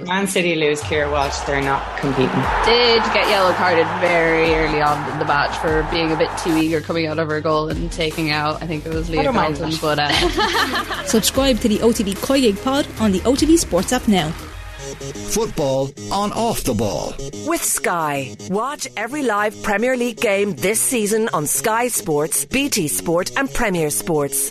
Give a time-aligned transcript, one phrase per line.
[0.00, 2.28] Man City lose Keira Walsh, they're not competing.
[2.64, 6.56] Did get yellow carded very early on in the match for being a bit too
[6.56, 9.72] eager coming out of her goal and taking out, I think it was Leah Galton.
[9.80, 14.30] But uh, Subscribe to the OTB Koyig pod on the OTB Sports app now.
[14.30, 17.14] Football on off the ball.
[17.46, 18.36] With Sky.
[18.50, 23.90] Watch every live Premier League game this season on Sky Sports, BT Sport, and Premier
[23.90, 24.50] Sports.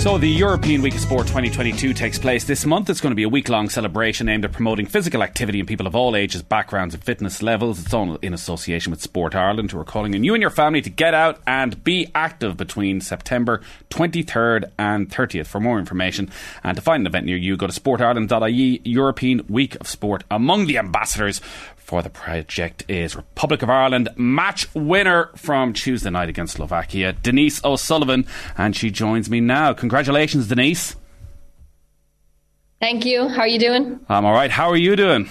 [0.00, 2.88] So, the European Week of Sport 2022 takes place this month.
[2.88, 5.86] It's going to be a week long celebration aimed at promoting physical activity in people
[5.86, 7.84] of all ages, backgrounds, and fitness levels.
[7.84, 10.80] It's all in association with Sport Ireland, who are calling on you and your family
[10.80, 13.60] to get out and be active between September
[13.90, 15.48] 23rd and 30th.
[15.48, 16.30] For more information
[16.64, 20.24] and to find an event near you, go to sportireland.ie European Week of Sport.
[20.30, 21.42] Among the ambassadors
[21.90, 27.64] for the project is Republic of Ireland match winner from Tuesday night against Slovakia, Denise
[27.64, 28.26] O'Sullivan,
[28.56, 29.72] and she joins me now.
[29.72, 30.94] Congratulations, Denise.
[32.80, 33.26] Thank you.
[33.26, 33.98] How are you doing?
[34.08, 34.52] I'm all right.
[34.52, 35.28] How are you doing?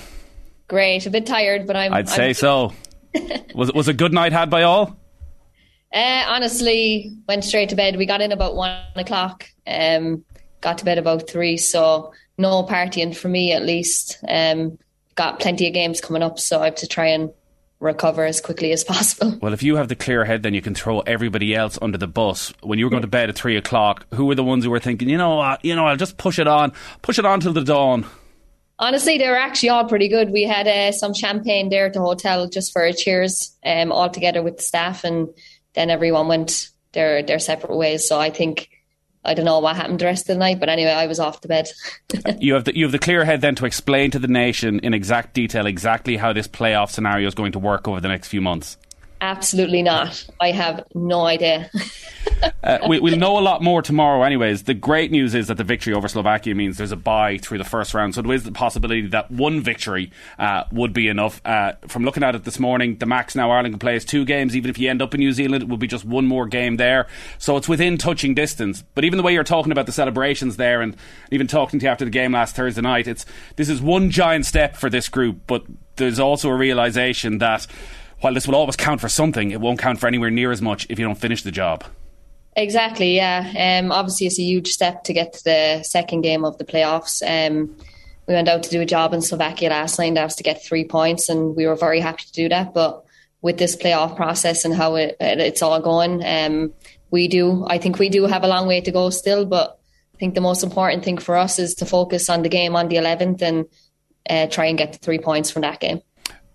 [0.68, 1.06] Great.
[1.06, 1.94] A bit tired, but I'm.
[1.94, 2.74] I'd say I'm so.
[3.56, 5.00] was was a good night had by all?
[5.94, 7.96] Uh, honestly, went straight to bed.
[7.96, 9.46] We got in about one o'clock.
[9.66, 10.26] Um,
[10.60, 14.22] got to bed about three, so no partying for me at least.
[14.28, 14.78] Um,
[15.20, 17.34] got plenty of games coming up, so I have to try and
[17.82, 19.38] recover as quickly as possible.
[19.42, 22.08] Well, if you have the clear head, then you can throw everybody else under the
[22.08, 22.54] bus.
[22.62, 24.80] When you were going to bed at three o'clock, who were the ones who were
[24.80, 27.52] thinking, you know what, you know, I'll just push it on, push it on till
[27.52, 28.06] the dawn?
[28.82, 30.32] Honestly, they were actually all pretty good.
[30.32, 34.10] We had uh, some champagne there at the hotel just for a cheers, um, all
[34.10, 35.28] together with the staff, and
[35.74, 38.08] then everyone went their their separate ways.
[38.08, 38.70] So I think
[39.24, 41.42] I don't know what happened the rest of the night, but anyway, I was off
[41.42, 41.70] to bed.
[42.40, 44.94] you have the, you have the clear head then to explain to the nation in
[44.94, 48.42] exact detail exactly how this playoff scenario is going to work over the next few
[48.42, 48.78] months.
[49.22, 50.26] Absolutely not.
[50.40, 51.70] I have no idea.
[52.64, 54.64] uh, we, will know a lot more tomorrow, anyways.
[54.64, 57.66] The great news is that the victory over Slovakia means there's a bye through the
[57.66, 58.16] first round.
[58.16, 61.42] So there is the possibility that one victory uh, would be enough.
[61.44, 64.24] Uh, from looking at it this morning, the max now Ireland can play is two
[64.24, 64.56] games.
[64.56, 66.78] Even if you end up in New Zealand, it will be just one more game
[66.78, 67.08] there.
[67.40, 68.86] So it's within touching distance.
[68.96, 70.96] But even the way you're talking about the celebrations there, and
[71.30, 73.26] even talking to you after the game last Thursday night, it's
[73.58, 75.42] this is one giant step for this group.
[75.46, 75.66] But
[75.98, 77.68] there's also a realization that
[78.22, 80.86] while this will always count for something, it won't count for anywhere near as much
[80.90, 81.84] if you don't finish the job.
[82.56, 83.80] Exactly, yeah.
[83.80, 87.22] Um, obviously, it's a huge step to get to the second game of the playoffs.
[87.24, 87.76] Um,
[88.28, 90.64] we went out to do a job in Slovakia last night and asked to get
[90.64, 92.74] three points, and we were very happy to do that.
[92.74, 93.06] But
[93.42, 96.74] with this playoff process and how it, it's all going, um,
[97.12, 97.66] we do.
[97.68, 99.80] I think we do have a long way to go still, but
[100.14, 102.90] I think the most important thing for us is to focus on the game on
[102.90, 103.66] the 11th and
[104.30, 106.02] uh, try and get the three points from that game.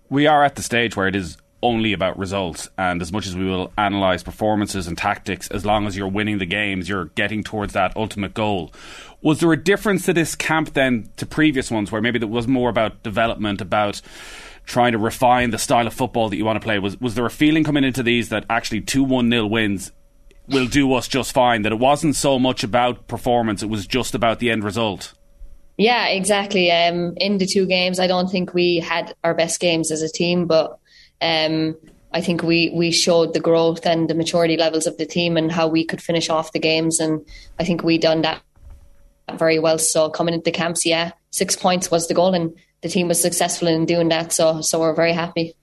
[0.09, 2.69] We are at the stage where it is only about results.
[2.77, 6.37] And as much as we will analyse performances and tactics, as long as you're winning
[6.37, 8.71] the games, you're getting towards that ultimate goal.
[9.21, 12.47] Was there a difference to this camp then to previous ones where maybe it was
[12.47, 14.01] more about development, about
[14.65, 16.77] trying to refine the style of football that you want to play?
[16.77, 19.91] Was was there a feeling coming into these that actually two one nil wins
[20.47, 21.63] will do us just fine?
[21.63, 25.13] That it wasn't so much about performance, it was just about the end result?
[25.77, 26.71] Yeah, exactly.
[26.71, 30.09] Um, in the two games, I don't think we had our best games as a
[30.09, 30.79] team, but
[31.21, 31.75] um,
[32.13, 35.51] I think we we showed the growth and the maturity levels of the team and
[35.51, 37.25] how we could finish off the games, and
[37.59, 38.41] I think we done that
[39.33, 39.77] very well.
[39.77, 43.21] So coming into the camps, yeah, six points was the goal, and the team was
[43.21, 44.31] successful in doing that.
[44.31, 45.55] So so we're very happy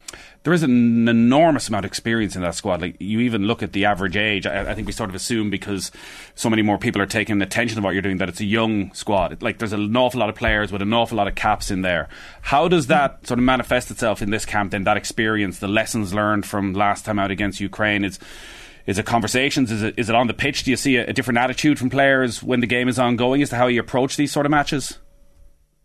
[0.44, 2.80] there is an enormous amount of experience in that squad.
[2.80, 4.47] Like you even look at the average age.
[4.47, 5.92] I, I, think we sort of assume because
[6.34, 8.92] so many more people are taking attention of what you're doing that it's a young
[8.92, 9.41] squad.
[9.41, 12.08] Like there's an awful lot of players with an awful lot of caps in there.
[12.41, 14.72] How does that sort of manifest itself in this camp?
[14.72, 18.19] Then that experience, the lessons learned from last time out against Ukraine, is.
[18.84, 19.70] Is it conversations?
[19.70, 20.64] Is it is it on the pitch?
[20.64, 23.50] Do you see a, a different attitude from players when the game is ongoing as
[23.50, 24.98] to how you approach these sort of matches?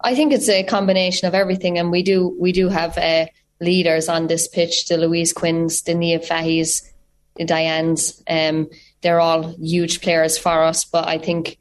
[0.01, 3.29] I think it's a combination of everything, and we do we do have a
[3.59, 6.91] leaders on this pitch, the Louise Quinns, the Niamh Fahey's,
[7.35, 8.21] the Dianes.
[8.27, 8.69] Um,
[9.01, 11.57] they're all huge players for us, but I think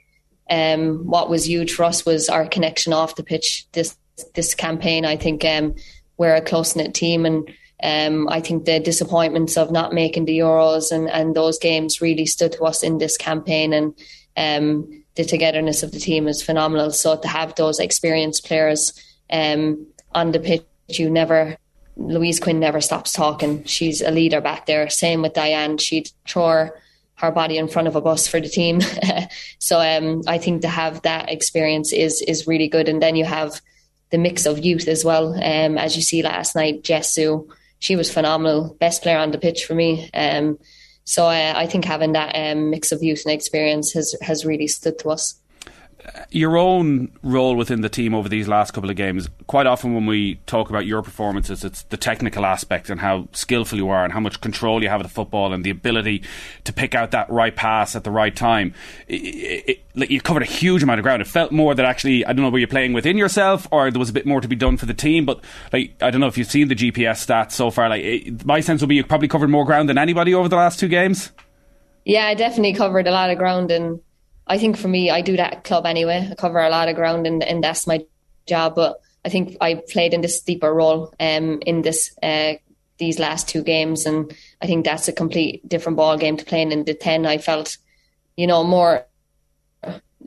[0.50, 3.66] um, what was huge for us was our connection off the pitch.
[3.72, 3.96] This
[4.34, 5.74] this campaign, I think um,
[6.16, 7.50] we're a close knit team, and
[7.82, 12.24] um, I think the disappointments of not making the Euros and, and those games really
[12.24, 13.94] stood to us in this campaign, and
[14.36, 16.90] um, the togetherness of the team is phenomenal.
[16.90, 18.92] So to have those experienced players
[19.30, 21.56] um, on the pitch, you never
[21.96, 23.64] Louise Quinn never stops talking.
[23.64, 24.88] She's a leader back there.
[24.90, 25.78] Same with Diane.
[25.78, 26.80] She'd throw her,
[27.14, 28.80] her body in front of a bus for the team.
[29.58, 32.88] so um, I think to have that experience is is really good.
[32.88, 33.60] And then you have
[34.10, 35.34] the mix of youth as well.
[35.34, 37.48] Um, as you see last night, Jess Ziu,
[37.78, 40.10] she was phenomenal, best player on the pitch for me.
[40.12, 40.58] Um,
[41.04, 44.66] so uh, I think having that um, mix of youth and experience has has really
[44.66, 45.40] stood to us
[46.30, 50.06] your own role within the team over these last couple of games, quite often when
[50.06, 54.12] we talk about your performances, it's the technical aspect and how skillful you are and
[54.12, 56.22] how much control you have of the football and the ability
[56.64, 58.74] to pick out that right pass at the right time.
[59.08, 61.22] It, it, you covered a huge amount of ground.
[61.22, 63.98] It felt more that actually, I don't know, were you playing within yourself or there
[63.98, 65.24] was a bit more to be done for the team?
[65.24, 65.42] But
[65.72, 67.88] like, I don't know if you've seen the GPS stats so far.
[67.88, 70.56] Like, it, my sense would be you probably covered more ground than anybody over the
[70.56, 71.32] last two games.
[72.04, 74.00] Yeah, I definitely covered a lot of ground and
[74.46, 76.28] I think for me, I do that club anyway.
[76.30, 78.04] I cover a lot of ground, and, and that's my
[78.46, 78.76] job.
[78.76, 82.54] But I think I played in this deeper role um, in this uh,
[82.98, 84.32] these last two games, and
[84.62, 87.26] I think that's a complete different ball game to playing in the ten.
[87.26, 87.76] I felt,
[88.36, 89.06] you know, more.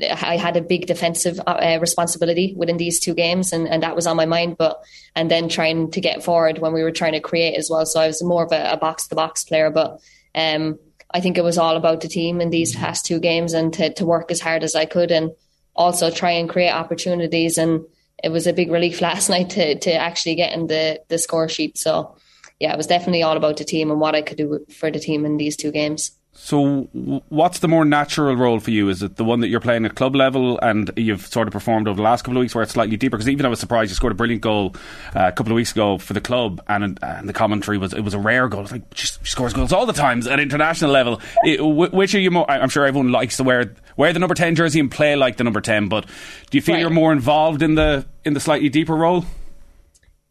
[0.02, 4.08] I had a big defensive uh, responsibility within these two games, and, and that was
[4.08, 4.58] on my mind.
[4.58, 4.82] But
[5.16, 7.86] and then trying to get forward when we were trying to create as well.
[7.86, 10.00] So I was more of a box to box player, but
[10.36, 10.78] um,
[11.12, 12.84] I think it was all about the team in these mm-hmm.
[12.84, 15.32] past two games and to, to work as hard as I could and
[15.76, 17.58] also try and create opportunities.
[17.58, 17.86] And
[18.24, 21.50] it was a big relief last night to, to actually get in the, the score
[21.50, 21.78] sheet.
[21.78, 22.16] So,
[22.60, 25.00] yeah, it was definitely all about the team and what I could do for the
[25.00, 26.12] team in these two games.
[26.42, 26.84] So,
[27.28, 28.88] what's the more natural role for you?
[28.88, 31.90] Is it the one that you're playing at club level and you've sort of performed
[31.90, 33.18] over the last couple of weeks where it's slightly deeper?
[33.18, 34.74] Because even I was surprised you scored a brilliant goal
[35.14, 38.06] uh, a couple of weeks ago for the club, and, and the commentary was it
[38.06, 38.62] was a rare goal.
[38.62, 41.20] It's like she, scores goals all the times at international level.
[41.44, 42.50] It, which are you more?
[42.50, 45.44] I'm sure everyone likes to wear wear the number ten jersey and play like the
[45.44, 46.06] number ten, but
[46.50, 46.82] do you feel right.
[46.82, 49.26] you're more involved in the in the slightly deeper role?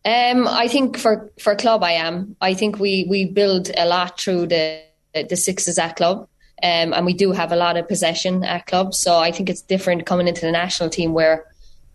[0.07, 2.35] Um, I think for for club, I am.
[2.41, 4.88] I think we we build a lot through the
[5.25, 6.29] the sixes at club.
[6.63, 8.95] Um, and we do have a lot of possession at club.
[8.95, 11.47] So I think it's different coming into the national team where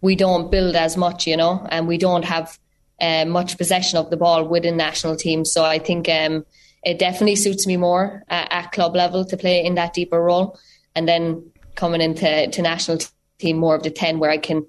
[0.02, 2.58] we don't build as much, you know, and we don't have
[3.02, 5.52] uh, much possession of the ball within national teams.
[5.52, 6.46] So I think um,
[6.84, 10.60] it definitely suits me more at, at, club level to play in that deeper role.
[10.96, 13.00] And then coming into to national
[13.40, 14.66] team, more of the 10 where I can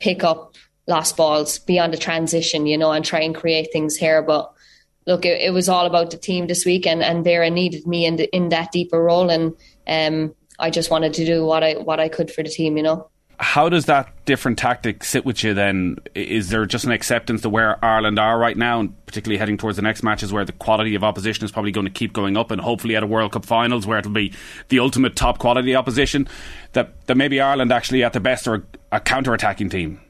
[0.00, 0.56] pick up
[0.88, 4.22] lost balls beyond the transition, you know, and try and create things here.
[4.22, 4.52] But
[5.06, 8.06] look, it, it, was all about the team this week, and and Vera needed me
[8.06, 9.54] in the, in that deeper role, and
[9.86, 12.82] um, I just wanted to do what I what I could for the team, you
[12.82, 13.08] know.
[13.38, 15.96] How does that different tactic sit with you then?
[16.14, 19.76] Is there just an acceptance to where Ireland are right now, and particularly heading towards
[19.76, 22.52] the next matches where the quality of opposition is probably going to keep going up,
[22.52, 24.32] and hopefully at a World Cup finals where it'll be
[24.68, 26.28] the ultimate top quality opposition,
[26.72, 30.00] that, that maybe Ireland actually at the best are a counter attacking team?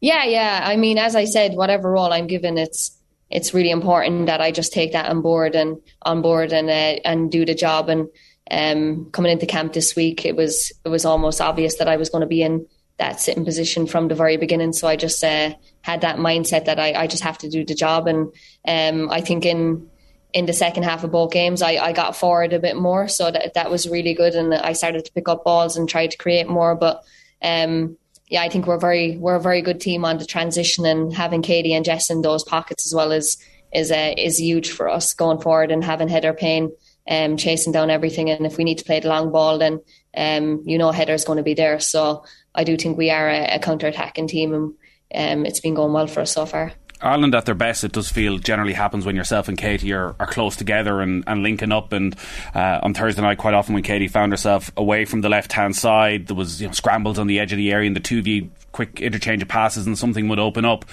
[0.00, 0.62] Yeah, yeah.
[0.64, 2.99] I mean, as I said, whatever role I'm given, it's
[3.30, 7.00] it's really important that I just take that on board and on board and uh,
[7.04, 7.88] and do the job.
[7.88, 8.08] And
[8.50, 12.10] um, coming into camp this week, it was it was almost obvious that I was
[12.10, 12.66] going to be in
[12.98, 14.72] that sitting position from the very beginning.
[14.72, 17.74] So I just uh, had that mindset that I, I just have to do the
[17.74, 18.06] job.
[18.06, 18.32] And
[18.66, 19.88] um, I think in
[20.32, 23.30] in the second half of both games, I, I got forward a bit more, so
[23.30, 26.16] that that was really good, and I started to pick up balls and try to
[26.16, 26.74] create more.
[26.74, 27.02] But
[27.42, 27.96] um,
[28.30, 31.42] yeah, I think we're very we're a very good team on the transition and having
[31.42, 33.36] Katie and Jess in those pockets as well is
[33.74, 36.70] is uh, is huge for us going forward and having Heather Payne
[37.10, 38.30] um, chasing down everything.
[38.30, 39.80] And if we need to play the long ball, then
[40.16, 41.80] um, you know Heather's going to be there.
[41.80, 42.24] So
[42.54, 44.76] I do think we are a, a counter attacking team,
[45.10, 46.72] and um, it's been going well for us so far.
[47.02, 50.26] Ireland at their best, it does feel generally happens when yourself and Katie are, are
[50.26, 51.92] close together and, and linking up.
[51.92, 52.14] And
[52.54, 55.76] uh, on Thursday night, quite often when Katie found herself away from the left hand
[55.76, 58.18] side, there was you know, scrambles on the edge of the area, and the two
[58.20, 60.84] you quick interchange of passes, and something would open up.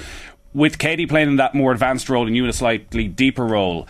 [0.53, 3.87] With Katie playing in that more advanced role and you in a slightly deeper role,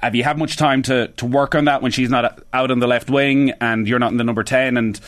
[0.00, 2.78] have you had much time to, to work on that when she's not out on
[2.78, 4.76] the left wing and you're not in the number ten?
[4.76, 4.98] And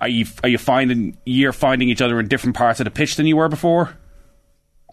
[0.00, 3.16] are you are you finding you're finding each other in different parts of the pitch
[3.16, 3.96] than you were before?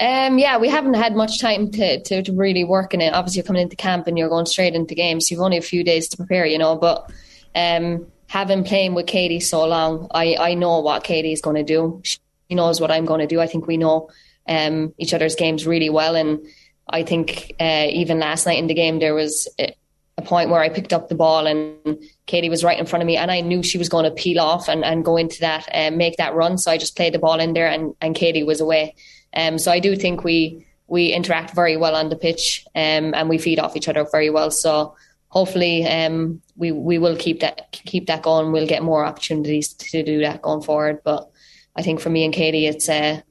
[0.03, 3.13] Um, yeah, we haven't had much time to, to, to, really work in it.
[3.13, 5.29] Obviously, you're coming into camp and you're going straight into games.
[5.29, 6.75] So you've only a few days to prepare, you know.
[6.75, 7.09] But
[7.55, 12.01] um, having playing with Katie so long, I, I know what Katie's going to do.
[12.03, 12.19] She
[12.51, 13.39] knows what I'm going to do.
[13.39, 14.09] I think we know
[14.45, 16.17] um, each other's games really well.
[16.17, 16.45] And
[16.89, 19.73] I think uh, even last night in the game, there was a,
[20.17, 23.07] a point where I picked up the ball and Katie was right in front of
[23.07, 25.65] me, and I knew she was going to peel off and, and go into that
[25.71, 26.57] and uh, make that run.
[26.57, 28.95] So I just played the ball in there, and, and Katie was away.
[29.35, 33.29] Um, so I do think we we interact very well on the pitch, um, and
[33.29, 34.51] we feed off each other very well.
[34.51, 34.95] So
[35.29, 38.51] hopefully, um, we we will keep that keep that going.
[38.51, 41.01] We'll get more opportunities to do that going forward.
[41.03, 41.29] But
[41.75, 43.21] I think for me and Katie, it's uh,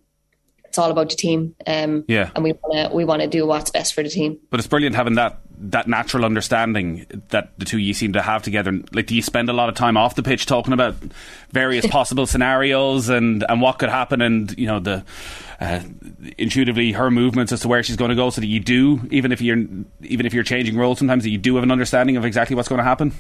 [0.65, 1.55] it's all about the team.
[1.67, 4.39] Um, yeah, and we want to we want to do what's best for the team.
[4.51, 8.23] But it's brilliant having that that natural understanding that the two of you seem to
[8.23, 8.81] have together.
[8.93, 10.95] Like, do you spend a lot of time off the pitch talking about
[11.51, 15.05] various possible scenarios and and what could happen, and you know the
[15.61, 15.81] uh,
[16.39, 19.33] intuitively her movements as to where she's going to go, so that you do, even
[19.33, 19.65] if you're
[20.03, 22.69] even if you're changing roles, sometimes that you do have an understanding of exactly what's
[22.69, 23.13] going to happen.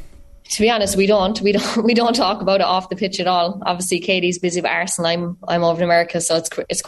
[0.48, 1.40] to be honest, we don't.
[1.40, 1.76] We don't.
[1.84, 3.62] We don't talk about it off the pitch at all.
[3.64, 5.10] Obviously, Katie's busy with Arsenal.
[5.10, 6.82] I'm I'm over in America, so it's it's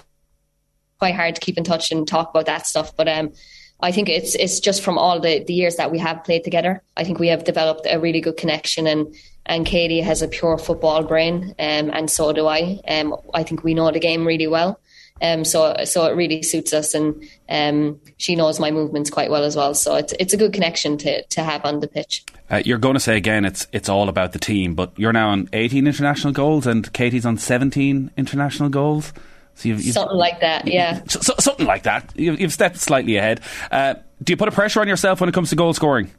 [0.98, 2.96] quite hard to keep in touch and talk about that stuff.
[2.96, 3.32] But um,
[3.80, 6.82] I think it's it's just from all the, the years that we have played together.
[6.96, 9.14] I think we have developed a really good connection, and
[9.46, 12.80] and Katie has a pure football brain, um, and so do I.
[12.88, 14.80] Um, I think we know the game really well.
[15.22, 19.44] Um, so so it really suits us, and um, she knows my movements quite well
[19.44, 19.74] as well.
[19.74, 22.24] So it's it's a good connection to to have on the pitch.
[22.50, 25.30] Uh, you're going to say again, it's it's all about the team, but you're now
[25.30, 29.12] on 18 international goals, and Katie's on 17 international goals.
[29.54, 31.02] So you've, you've, something like that, yeah.
[31.08, 32.12] So, something like that.
[32.16, 33.40] You've, you've stepped slightly ahead.
[33.70, 36.10] Uh, do you put a pressure on yourself when it comes to goal scoring?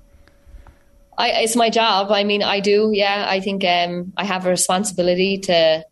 [1.18, 2.12] I, it's my job.
[2.12, 2.92] I mean, I do.
[2.94, 5.86] Yeah, I think um, I have a responsibility to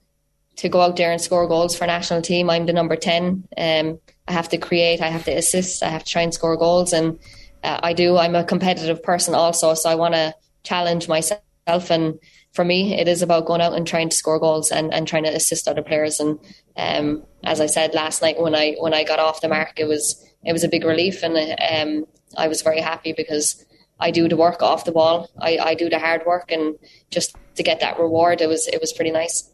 [0.55, 2.49] to go out there and score goals for national team.
[2.49, 3.43] I'm the number ten.
[3.57, 5.01] Um, I have to create.
[5.01, 5.81] I have to assist.
[5.81, 7.19] I have to try and score goals, and
[7.63, 8.17] uh, I do.
[8.17, 11.41] I'm a competitive person also, so I want to challenge myself.
[11.67, 12.19] And
[12.53, 15.23] for me, it is about going out and trying to score goals and, and trying
[15.23, 16.19] to assist other players.
[16.19, 16.39] And
[16.77, 19.85] um, as I said last night, when I when I got off the mark, it
[19.85, 22.05] was it was a big relief, and um,
[22.37, 23.65] I was very happy because
[23.99, 25.29] I do the work off the ball.
[25.39, 26.75] I, I do the hard work, and
[27.09, 29.49] just to get that reward, it was it was pretty nice.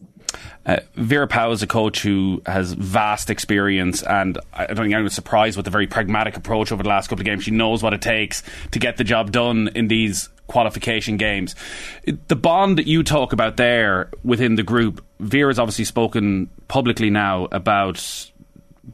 [0.66, 5.16] Uh, Vera Pauw is a coach who has vast experience, and I don't think anyone's
[5.16, 7.44] surprised with the very pragmatic approach over the last couple of games.
[7.44, 11.56] She knows what it takes to get the job done in these qualification games.
[12.28, 17.48] The bond that you talk about there within the group, Vera's obviously spoken publicly now
[17.52, 18.32] about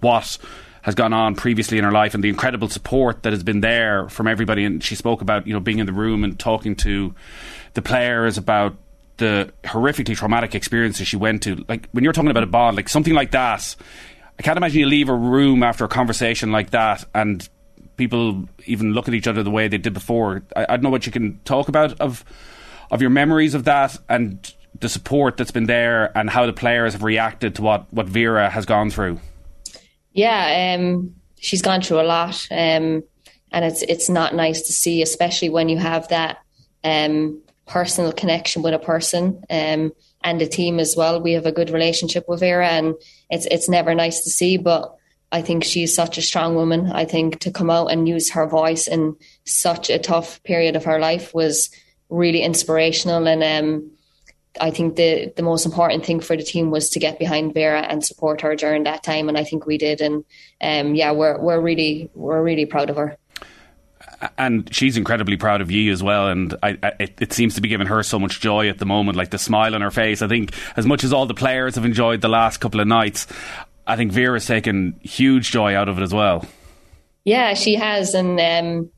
[0.02, 0.38] what
[0.84, 4.08] has gone on previously in her life and the incredible support that has been there
[4.10, 4.64] from everybody.
[4.64, 7.16] And she spoke about you know being in the room and talking to
[7.74, 8.76] the players about
[9.18, 11.64] the horrifically traumatic experiences she went to.
[11.68, 13.76] Like when you're talking about a bond, like something like that.
[14.38, 17.48] I can't imagine you leave a room after a conversation like that and
[17.98, 20.44] people even look at each other the way they did before.
[20.56, 22.26] I, I don't know what you can talk about of
[22.92, 26.94] of your memories of that and the support that's been there and how the players
[26.94, 29.20] have reacted to what, what Vera has gone through.
[30.14, 33.04] Yeah, um, she's gone through a lot, um,
[33.52, 36.38] and it's it's not nice to see, especially when you have that
[36.84, 39.92] um, personal connection with a person um,
[40.24, 41.22] and the team as well.
[41.22, 42.96] We have a good relationship with Vera, and
[43.30, 44.96] it's it's never nice to see, but.
[45.32, 46.92] I think she's such a strong woman.
[46.92, 50.86] I think to come out and use her voice in such a tough period of
[50.86, 51.72] her life was
[52.10, 53.28] really inspirational.
[53.28, 53.92] And um,
[54.60, 57.82] I think the the most important thing for the team was to get behind Vera
[57.82, 60.02] and support her during that time, and I think we did.
[60.02, 60.24] And
[60.62, 63.18] um, yeah, we're we're really we're really proud of her.
[64.38, 67.68] And she's incredibly proud of you as well, and I, I, it, seems to be
[67.68, 69.18] giving her so much joy at the moment.
[69.18, 71.86] Like the smile on her face, I think as much as all the players have
[71.86, 73.28] enjoyed the last couple of nights,
[73.88, 76.46] I think Vera's taken huge joy out of it as well.
[77.24, 78.90] Yeah, she has, and um,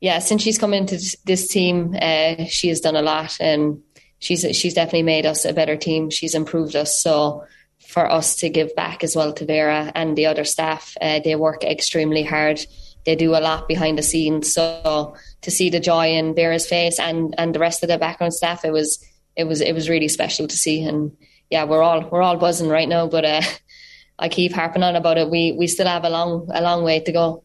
[0.00, 3.82] yeah, since she's come into this team, uh, she has done a lot, and
[4.18, 6.10] she's she's definitely made us a better team.
[6.10, 7.00] She's improved us.
[7.00, 7.44] So
[7.86, 11.36] for us to give back as well to Vera and the other staff, uh, they
[11.36, 12.60] work extremely hard.
[13.04, 14.52] They do a lot behind the scenes.
[14.52, 18.34] So to see the joy in Vera's face and and the rest of the background
[18.34, 19.04] staff, it was
[19.36, 20.82] it was it was really special to see.
[20.82, 21.16] And
[21.50, 23.06] yeah, we're all we're all buzzing right now.
[23.06, 23.42] But uh,
[24.18, 25.30] I keep harping on about it.
[25.30, 27.43] We we still have a long a long way to go.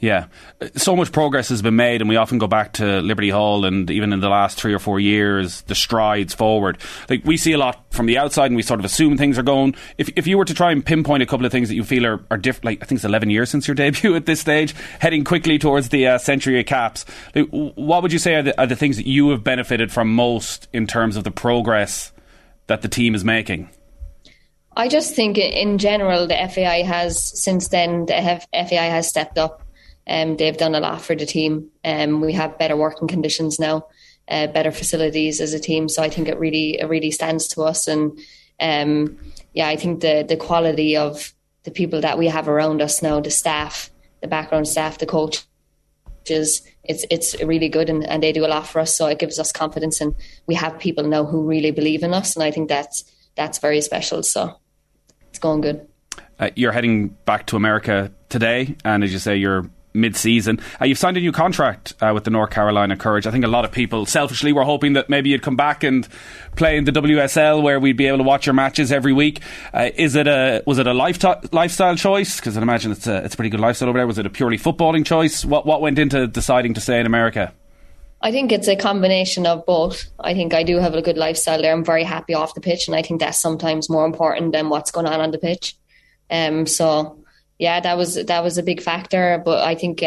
[0.00, 0.28] Yeah,
[0.76, 3.90] so much progress has been made, and we often go back to Liberty Hall, and
[3.90, 6.78] even in the last three or four years, the strides forward.
[7.10, 9.42] Like we see a lot from the outside, and we sort of assume things are
[9.42, 9.74] going.
[9.98, 12.06] If if you were to try and pinpoint a couple of things that you feel
[12.06, 14.74] are, are different, like I think it's eleven years since your debut at this stage,
[15.00, 17.04] heading quickly towards the uh, century of caps,
[17.34, 20.14] like, what would you say are the, are the things that you have benefited from
[20.14, 22.10] most in terms of the progress
[22.68, 23.68] that the team is making?
[24.74, 29.62] I just think in general the FAI has since then the FAI has stepped up
[30.06, 31.70] um, they've done a lot for the team.
[31.84, 33.86] Um, we have better working conditions now,
[34.28, 35.88] uh, better facilities as a team.
[35.88, 37.86] So I think it really it really stands to us.
[37.86, 38.18] And
[38.60, 39.18] um,
[39.52, 41.32] yeah, I think the the quality of
[41.64, 43.90] the people that we have around us now, the staff,
[44.20, 48.66] the background staff, the coaches, it's it's really good and, and they do a lot
[48.66, 48.96] for us.
[48.96, 50.14] So it gives us confidence and
[50.46, 52.34] we have people now who really believe in us.
[52.34, 53.04] And I think that's
[53.36, 54.22] that's very special.
[54.22, 54.56] So
[55.28, 55.86] it's going good.
[56.38, 60.60] Uh, you're heading back to America today, and as you say, you're mid-season.
[60.80, 63.26] Uh, you've signed a new contract uh, with the North Carolina Courage.
[63.26, 66.08] I think a lot of people selfishly were hoping that maybe you'd come back and
[66.56, 69.40] play in the WSL, where we'd be able to watch your matches every week.
[69.72, 72.36] Uh, is it a was it a lifestyle choice?
[72.36, 74.06] Because I imagine it's a it's a pretty good lifestyle over there.
[74.06, 75.44] Was it a purely footballing choice?
[75.44, 77.52] What what went into deciding to stay in America?
[78.22, 80.04] I think it's a combination of both.
[80.18, 81.72] I think I do have a good lifestyle there.
[81.72, 84.90] I'm very happy off the pitch, and I think that's sometimes more important than what's
[84.90, 85.74] going on on the pitch.
[86.30, 87.19] Um, so
[87.60, 89.40] yeah, that was that was a big factor.
[89.44, 90.02] But I think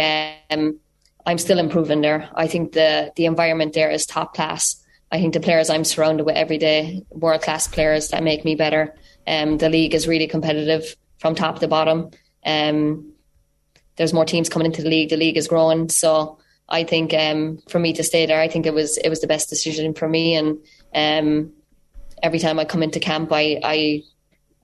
[0.50, 0.80] um,
[1.24, 2.28] I'm still improving there.
[2.34, 4.84] I think the the environment there is top class.
[5.12, 8.56] I think the players I'm surrounded with every day, world class players that make me
[8.56, 8.96] better.
[9.28, 12.10] Um, the league is really competitive from top to bottom.
[12.44, 13.14] Um,
[13.98, 15.10] there's more teams coming into the league.
[15.10, 18.66] The league is growing, so I think um, for me to stay there, I think
[18.66, 20.34] it was it was the best decision for me.
[20.34, 20.58] And
[20.96, 21.54] um,
[22.24, 24.04] every time I come into camp, I, I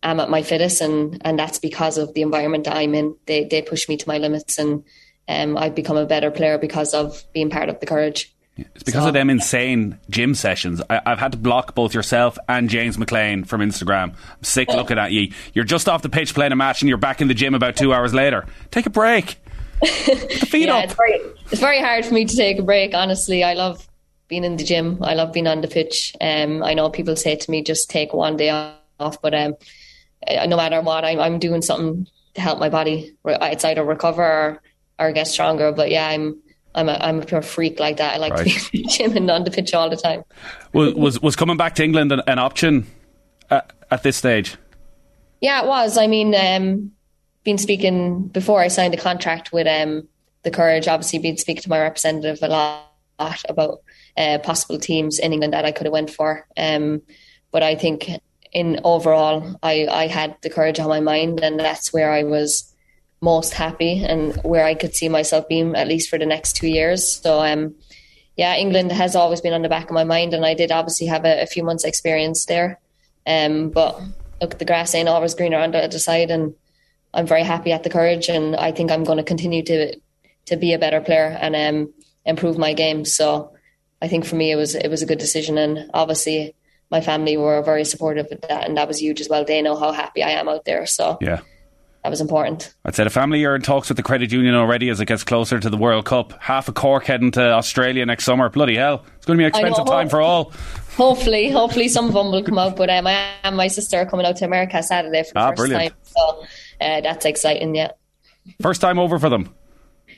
[0.03, 3.15] am at my fittest, and and that's because of the environment that I'm in.
[3.25, 4.83] They they push me to my limits, and
[5.27, 8.33] um, I've become a better player because of being part of the courage.
[8.75, 10.81] It's because so, of them insane gym sessions.
[10.89, 14.15] I, have had to block both yourself and James McLean from Instagram.
[14.15, 15.31] I'm sick looking at you.
[15.53, 17.75] You're just off the pitch playing a match and you're back in the gym about
[17.75, 18.45] two hours later.
[18.71, 19.37] Take a break.
[19.79, 20.83] Put the feet yeah, up.
[20.85, 21.19] It's very,
[21.51, 23.43] it's very hard for me to take a break, honestly.
[23.43, 23.87] I love
[24.27, 24.99] being in the gym.
[25.01, 26.15] I love being on the pitch.
[26.19, 28.49] Um, I know people say to me, just take one day
[28.99, 29.55] off, but um,
[30.27, 33.15] no matter what, I'm, I'm doing something to help my body.
[33.25, 34.61] It's either recover or,
[34.99, 35.71] or get stronger.
[35.71, 36.41] But yeah, I'm
[36.75, 38.13] I'm a I'm a pure freak like that.
[38.13, 38.47] I like right.
[38.47, 40.23] to be in the gym and on the pitch all the time.
[40.73, 42.88] Was was, was coming back to England an, an option
[43.49, 44.57] at, at, this stage?
[45.41, 45.97] Yeah, it was.
[45.97, 46.91] I mean, um,
[47.43, 50.07] been speaking before I signed a contract with um,
[50.43, 50.88] the Courage.
[50.88, 53.79] Obviously, been speaking to my representative a lot, lot about
[54.17, 56.45] uh, possible teams in England that I could have went for.
[56.57, 57.01] Um,
[57.51, 58.09] but I think
[58.51, 62.69] in overall, I I had the Courage on my mind, and that's where I was
[63.21, 66.67] most happy and where I could see myself being at least for the next two
[66.67, 67.19] years.
[67.21, 67.75] So um
[68.37, 71.07] yeah, England has always been on the back of my mind and I did obviously
[71.07, 72.79] have a, a few months experience there.
[73.27, 74.01] Um but
[74.41, 76.55] look the grass ain't always greener on the other side and
[77.13, 79.97] I'm very happy at the courage and I think I'm gonna continue to
[80.45, 81.93] to be a better player and um
[82.25, 83.03] improve my game.
[83.03, 83.53] So
[84.01, 86.55] I think for me it was it was a good decision and obviously
[86.91, 89.46] my family were very supportive of that and that was huge as well.
[89.46, 90.86] They know how happy I am out there.
[90.86, 91.41] So yeah
[92.03, 92.74] that was important.
[92.86, 95.24] I'd say the family are in talks with the credit union already as it gets
[95.24, 96.34] closer to the World Cup.
[96.41, 98.50] Half a Cork heading to Australia next summer.
[98.50, 99.05] Bloody hell.
[99.17, 100.53] It's going to be an expensive know, time for all.
[100.96, 102.77] Hopefully, hopefully some of them will come out.
[102.77, 105.50] But um, I and my sister are coming out to America Saturday for the ah,
[105.50, 105.93] first brilliant.
[105.93, 105.98] time.
[106.03, 106.46] So
[106.79, 107.91] uh, that's exciting, yeah.
[108.62, 109.53] First time over for them?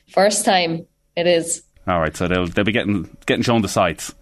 [0.09, 1.63] First time, it is.
[1.87, 4.13] All right, so they'll, they'll be getting, getting shown the sights.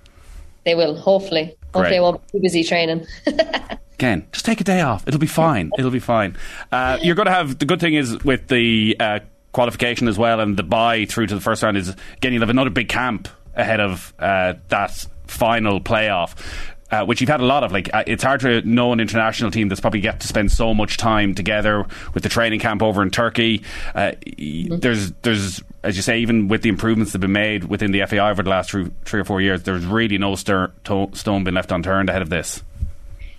[0.63, 1.57] They will, hopefully.
[1.73, 3.05] Hopefully, I won't be busy training.
[3.93, 5.07] Again, just take a day off.
[5.07, 5.71] It'll be fine.
[5.77, 6.37] It'll be fine.
[6.71, 9.19] Uh, you're going to have the good thing is with the uh,
[9.51, 12.49] qualification as well and the bye through to the first round is again you'll have
[12.49, 16.35] another big camp ahead of uh, that final playoff.
[16.91, 17.71] Uh, which you've had a lot of.
[17.71, 20.73] Like, uh, it's hard to know an international team that's probably get to spend so
[20.73, 23.61] much time together with the training camp over in Turkey.
[23.93, 24.77] Uh, mm-hmm.
[24.77, 28.03] There's, there's, as you say, even with the improvements that have been made within the
[28.07, 31.43] FAI over the last three, three or four years, there's really no stir, to, stone
[31.43, 32.63] been left unturned ahead of this.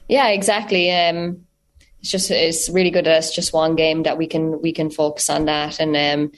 [0.08, 0.92] Yeah, exactly.
[0.92, 1.46] Um,
[2.00, 4.90] it's just it's really good that it's just one game that we can we can
[4.90, 6.32] focus on that, and um,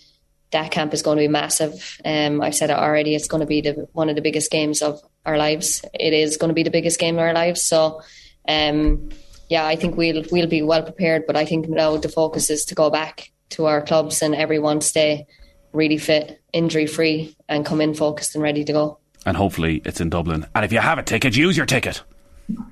[0.50, 2.00] that camp is going to be massive.
[2.04, 3.14] Um, I've said it already.
[3.14, 5.84] It's going to be the, one of the biggest games of our lives.
[5.94, 7.62] It is going to be the biggest game of our lives.
[7.62, 8.02] So,
[8.48, 9.10] um,
[9.48, 11.24] yeah, I think we'll we'll be well prepared.
[11.26, 14.80] But I think now the focus is to go back to our clubs and everyone
[14.80, 15.26] stay
[15.72, 18.98] really fit, injury free, and come in focused and ready to go.
[19.24, 20.46] And hopefully it's in Dublin.
[20.54, 22.02] And if you have a ticket, use your ticket.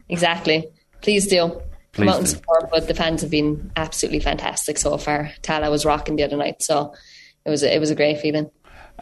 [0.08, 0.68] Exactly
[1.02, 1.60] please do.
[1.92, 5.32] Please Come out and support, but the fans have been absolutely fantastic so far.
[5.42, 6.94] Tallaght was rocking the other night, so
[7.44, 8.48] it was a, it was a great feeling.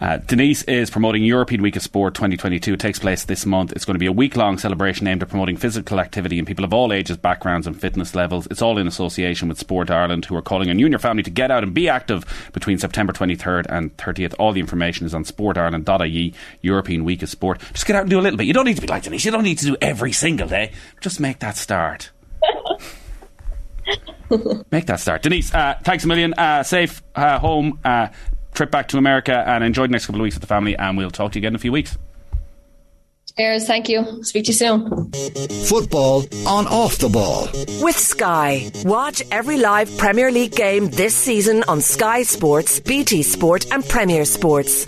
[0.01, 2.75] Uh, Denise is promoting European Week of Sport 2022.
[2.75, 3.73] It takes place this month.
[3.73, 6.65] It's going to be a week long celebration aimed at promoting physical activity in people
[6.65, 8.47] of all ages, backgrounds, and fitness levels.
[8.49, 11.25] It's all in association with Sport Ireland, who are calling on you and your family
[11.25, 14.35] to get out and be active between September 23rd and 30th.
[14.39, 17.61] All the information is on sportireland.ie, European Week of Sport.
[17.73, 18.47] Just get out and do a little bit.
[18.47, 19.25] You don't need to be like Denise.
[19.25, 20.71] You don't need to do every single day.
[21.01, 22.11] Just make that start.
[24.71, 25.23] make that start.
[25.23, 26.35] Denise, uh, thanks a million.
[26.35, 28.09] Uh, safe uh, home uh,
[28.59, 30.77] trip back to America and enjoy the next couple of weeks with the family.
[30.77, 31.97] And we'll talk to you again in a few weeks.
[33.39, 34.25] Cheers, thank you.
[34.25, 35.13] Speak to you soon.
[35.67, 37.47] Football on off the ball.
[37.81, 38.69] With Sky.
[38.85, 44.25] Watch every live Premier League game this season on Sky Sports, BT Sport, and Premier
[44.25, 44.87] Sports.